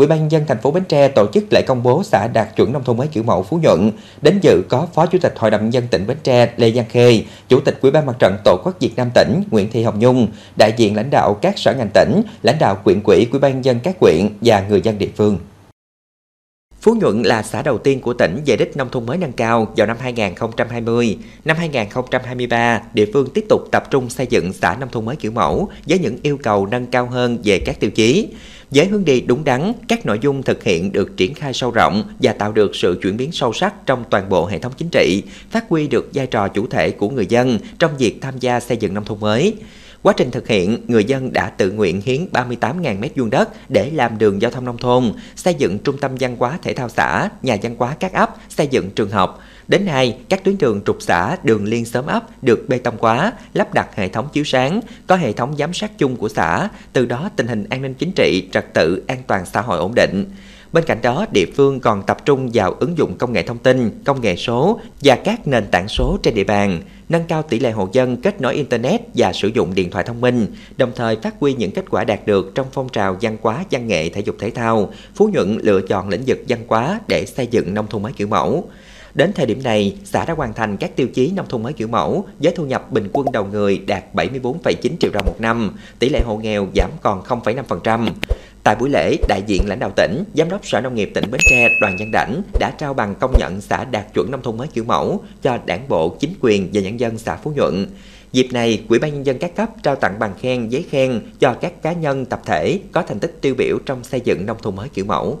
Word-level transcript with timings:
Ủy 0.00 0.06
ban 0.06 0.30
dân 0.30 0.44
thành 0.48 0.58
phố 0.58 0.70
Bến 0.70 0.84
Tre 0.88 1.08
tổ 1.08 1.26
chức 1.32 1.44
lễ 1.50 1.62
công 1.66 1.82
bố 1.82 2.02
xã 2.04 2.28
đạt 2.28 2.56
chuẩn 2.56 2.72
nông 2.72 2.84
thôn 2.84 2.96
mới 2.96 3.06
kiểu 3.06 3.22
mẫu 3.22 3.42
Phú 3.42 3.60
Nhuận. 3.62 3.90
Đến 4.22 4.38
dự 4.42 4.62
có 4.68 4.86
Phó 4.94 5.06
Chủ 5.06 5.18
tịch 5.18 5.34
Hội 5.36 5.50
đồng 5.50 5.72
dân 5.72 5.86
tỉnh 5.90 6.06
Bến 6.06 6.16
Tre 6.22 6.52
Lê 6.56 6.72
Giang 6.72 6.88
Khê, 6.88 7.22
Chủ 7.48 7.60
tịch 7.60 7.78
Ủy 7.80 7.90
ban 7.90 8.06
Mặt 8.06 8.16
trận 8.18 8.36
Tổ 8.44 8.56
quốc 8.64 8.80
Việt 8.80 8.96
Nam 8.96 9.10
tỉnh 9.14 9.42
Nguyễn 9.50 9.70
Thị 9.70 9.82
Hồng 9.82 9.98
Nhung, 9.98 10.28
đại 10.58 10.72
diện 10.76 10.96
lãnh 10.96 11.10
đạo 11.10 11.38
các 11.42 11.58
sở 11.58 11.74
ngành 11.74 11.88
tỉnh, 11.94 12.22
lãnh 12.42 12.58
đạo 12.60 12.80
quyện 12.84 13.00
quỹ 13.00 13.26
Ủy 13.30 13.40
ban 13.40 13.64
dân 13.64 13.80
các 13.82 14.00
quyện 14.00 14.28
và 14.40 14.64
người 14.68 14.80
dân 14.82 14.98
địa 14.98 15.10
phương. 15.16 15.38
Phú 16.80 16.94
Nhuận 17.00 17.22
là 17.22 17.42
xã 17.42 17.62
đầu 17.62 17.78
tiên 17.78 18.00
của 18.00 18.12
tỉnh 18.12 18.42
về 18.46 18.56
đích 18.56 18.76
nông 18.76 18.90
thôn 18.90 19.06
mới 19.06 19.18
nâng 19.18 19.32
cao 19.32 19.66
vào 19.76 19.86
năm 19.86 19.96
2020. 20.00 21.18
Năm 21.44 21.56
2023, 21.56 22.82
địa 22.94 23.06
phương 23.12 23.28
tiếp 23.34 23.44
tục 23.48 23.60
tập 23.72 23.90
trung 23.90 24.10
xây 24.10 24.26
dựng 24.26 24.52
xã 24.52 24.76
nông 24.80 24.88
thôn 24.92 25.04
mới 25.04 25.16
kiểu 25.16 25.32
mẫu 25.32 25.68
với 25.88 25.98
những 25.98 26.16
yêu 26.22 26.38
cầu 26.42 26.66
nâng 26.66 26.86
cao 26.86 27.06
hơn 27.06 27.38
về 27.44 27.58
các 27.58 27.80
tiêu 27.80 27.90
chí. 27.90 28.28
Với 28.70 28.86
hướng 28.86 29.04
đi 29.04 29.20
đúng 29.20 29.44
đắn, 29.44 29.72
các 29.88 30.06
nội 30.06 30.18
dung 30.20 30.42
thực 30.42 30.62
hiện 30.62 30.92
được 30.92 31.16
triển 31.16 31.34
khai 31.34 31.52
sâu 31.52 31.70
rộng 31.70 32.04
và 32.22 32.32
tạo 32.32 32.52
được 32.52 32.76
sự 32.76 32.98
chuyển 33.02 33.16
biến 33.16 33.32
sâu 33.32 33.52
sắc 33.52 33.86
trong 33.86 34.04
toàn 34.10 34.28
bộ 34.28 34.46
hệ 34.46 34.58
thống 34.58 34.72
chính 34.76 34.88
trị, 34.92 35.22
phát 35.50 35.64
huy 35.68 35.88
được 35.88 36.10
vai 36.14 36.26
trò 36.26 36.48
chủ 36.48 36.66
thể 36.66 36.90
của 36.90 37.08
người 37.08 37.26
dân 37.26 37.58
trong 37.78 37.96
việc 37.98 38.18
tham 38.20 38.34
gia 38.40 38.60
xây 38.60 38.76
dựng 38.76 38.94
nông 38.94 39.04
thôn 39.04 39.20
mới. 39.20 39.54
Quá 40.02 40.12
trình 40.16 40.30
thực 40.30 40.48
hiện, 40.48 40.78
người 40.86 41.04
dân 41.04 41.32
đã 41.32 41.48
tự 41.48 41.70
nguyện 41.70 42.00
hiến 42.04 42.26
38.000 42.32 42.98
mét 43.00 43.12
vuông 43.16 43.30
đất 43.30 43.48
để 43.68 43.90
làm 43.90 44.18
đường 44.18 44.42
giao 44.42 44.50
thông 44.50 44.64
nông 44.64 44.78
thôn, 44.78 45.12
xây 45.36 45.54
dựng 45.54 45.78
trung 45.78 45.98
tâm 45.98 46.10
văn 46.20 46.36
hóa 46.38 46.58
thể 46.62 46.74
thao 46.74 46.88
xã, 46.88 47.28
nhà 47.42 47.56
văn 47.62 47.74
hóa 47.78 47.96
các 48.00 48.12
ấp, 48.12 48.36
xây 48.48 48.66
dựng 48.66 48.90
trường 48.90 49.10
học. 49.10 49.42
Đến 49.68 49.84
nay, 49.84 50.18
các 50.28 50.44
tuyến 50.44 50.58
đường 50.58 50.80
trục 50.86 50.96
xã, 51.00 51.36
đường 51.42 51.64
liên 51.64 51.84
xóm 51.84 52.06
ấp 52.06 52.44
được 52.44 52.64
bê 52.68 52.78
tông 52.78 52.96
hóa, 52.98 53.32
lắp 53.54 53.74
đặt 53.74 53.96
hệ 53.96 54.08
thống 54.08 54.28
chiếu 54.32 54.44
sáng, 54.44 54.80
có 55.06 55.16
hệ 55.16 55.32
thống 55.32 55.56
giám 55.58 55.74
sát 55.74 55.98
chung 55.98 56.16
của 56.16 56.28
xã, 56.28 56.68
từ 56.92 57.06
đó 57.06 57.30
tình 57.36 57.46
hình 57.46 57.66
an 57.70 57.82
ninh 57.82 57.94
chính 57.94 58.12
trị, 58.12 58.48
trật 58.52 58.74
tự, 58.74 59.02
an 59.06 59.18
toàn 59.26 59.46
xã 59.46 59.60
hội 59.60 59.78
ổn 59.78 59.94
định. 59.94 60.24
Bên 60.72 60.84
cạnh 60.84 60.98
đó, 61.02 61.26
địa 61.32 61.46
phương 61.56 61.80
còn 61.80 62.02
tập 62.02 62.24
trung 62.24 62.50
vào 62.54 62.72
ứng 62.72 62.98
dụng 62.98 63.18
công 63.18 63.32
nghệ 63.32 63.42
thông 63.42 63.58
tin, 63.58 63.90
công 64.04 64.20
nghệ 64.20 64.36
số 64.36 64.80
và 65.00 65.16
các 65.24 65.46
nền 65.46 65.66
tảng 65.70 65.88
số 65.88 66.18
trên 66.22 66.34
địa 66.34 66.44
bàn, 66.44 66.80
nâng 67.08 67.24
cao 67.28 67.42
tỷ 67.42 67.58
lệ 67.58 67.70
hộ 67.70 67.88
dân 67.92 68.16
kết 68.16 68.40
nối 68.40 68.54
Internet 68.54 69.00
và 69.14 69.32
sử 69.32 69.48
dụng 69.48 69.74
điện 69.74 69.90
thoại 69.90 70.04
thông 70.04 70.20
minh, 70.20 70.46
đồng 70.76 70.92
thời 70.96 71.16
phát 71.16 71.34
huy 71.40 71.54
những 71.54 71.70
kết 71.70 71.84
quả 71.90 72.04
đạt 72.04 72.26
được 72.26 72.52
trong 72.54 72.66
phong 72.72 72.88
trào 72.88 73.16
văn 73.20 73.36
hóa, 73.42 73.64
văn 73.70 73.86
nghệ, 73.86 74.08
thể 74.08 74.20
dục 74.20 74.36
thể 74.38 74.50
thao. 74.50 74.92
Phú 75.14 75.30
Nhuận 75.32 75.58
lựa 75.62 75.80
chọn 75.80 76.08
lĩnh 76.08 76.22
vực 76.26 76.38
văn 76.48 76.60
hóa 76.68 77.00
để 77.08 77.26
xây 77.26 77.46
dựng 77.46 77.74
nông 77.74 77.86
thôn 77.86 78.02
mới 78.02 78.12
kiểu 78.12 78.28
mẫu. 78.28 78.64
Đến 79.14 79.32
thời 79.34 79.46
điểm 79.46 79.62
này, 79.62 79.96
xã 80.04 80.24
đã 80.24 80.34
hoàn 80.34 80.54
thành 80.54 80.76
các 80.76 80.96
tiêu 80.96 81.08
chí 81.14 81.32
nông 81.36 81.48
thôn 81.48 81.62
mới 81.62 81.72
kiểu 81.72 81.88
mẫu 81.88 82.24
với 82.38 82.52
thu 82.56 82.64
nhập 82.64 82.92
bình 82.92 83.08
quân 83.12 83.32
đầu 83.32 83.44
người 83.44 83.78
đạt 83.78 84.04
74,9 84.14 84.90
triệu 85.00 85.10
đồng 85.10 85.26
một 85.26 85.36
năm, 85.40 85.76
tỷ 85.98 86.08
lệ 86.08 86.20
hộ 86.24 86.36
nghèo 86.36 86.68
giảm 86.74 86.90
còn 87.02 87.22
0,5%. 87.22 88.08
Tại 88.64 88.76
buổi 88.76 88.90
lễ, 88.90 89.16
đại 89.28 89.42
diện 89.46 89.68
lãnh 89.68 89.78
đạo 89.78 89.90
tỉnh, 89.96 90.24
Giám 90.34 90.48
đốc 90.48 90.66
Sở 90.66 90.80
Nông 90.80 90.94
nghiệp 90.94 91.10
tỉnh 91.14 91.30
Bến 91.30 91.40
Tre 91.50 91.68
Đoàn 91.80 91.96
Văn 91.98 92.10
Đảnh 92.12 92.42
đã 92.60 92.72
trao 92.78 92.94
bằng 92.94 93.14
công 93.20 93.34
nhận 93.38 93.60
xã 93.60 93.84
đạt 93.84 94.14
chuẩn 94.14 94.30
nông 94.30 94.42
thôn 94.42 94.56
mới 94.56 94.68
kiểu 94.68 94.84
mẫu 94.84 95.22
cho 95.42 95.58
đảng 95.66 95.88
bộ, 95.88 96.16
chính 96.20 96.32
quyền 96.40 96.68
và 96.72 96.80
nhân 96.80 97.00
dân 97.00 97.18
xã 97.18 97.36
Phú 97.36 97.52
Nhuận. 97.56 97.86
Dịp 98.32 98.48
này, 98.52 98.84
Ủy 98.88 98.98
ban 98.98 99.14
nhân 99.14 99.26
dân 99.26 99.38
các 99.38 99.56
cấp 99.56 99.68
trao 99.82 99.96
tặng 99.96 100.18
bằng 100.18 100.34
khen, 100.40 100.68
giấy 100.68 100.84
khen 100.90 101.20
cho 101.40 101.54
các 101.54 101.82
cá 101.82 101.92
nhân 101.92 102.26
tập 102.26 102.40
thể 102.46 102.80
có 102.92 103.02
thành 103.02 103.18
tích 103.18 103.38
tiêu 103.40 103.54
biểu 103.58 103.78
trong 103.86 104.04
xây 104.04 104.20
dựng 104.24 104.46
nông 104.46 104.56
thôn 104.62 104.76
mới 104.76 104.88
kiểu 104.88 105.04
mẫu. 105.04 105.38